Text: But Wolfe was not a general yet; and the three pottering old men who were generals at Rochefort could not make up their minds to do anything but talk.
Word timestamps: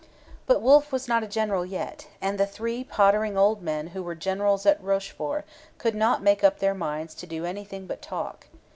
But 0.47 0.63
Wolfe 0.63 0.91
was 0.91 1.07
not 1.07 1.21
a 1.21 1.27
general 1.27 1.63
yet; 1.63 2.07
and 2.21 2.39
the 2.39 2.47
three 2.47 2.83
pottering 2.83 3.37
old 3.37 3.61
men 3.61 3.85
who 3.89 4.01
were 4.01 4.15
generals 4.15 4.65
at 4.65 4.81
Rochefort 4.83 5.45
could 5.77 5.93
not 5.93 6.23
make 6.23 6.43
up 6.43 6.57
their 6.57 6.73
minds 6.73 7.13
to 7.13 7.27
do 7.27 7.45
anything 7.45 7.85
but 7.85 8.01
talk. 8.01 8.47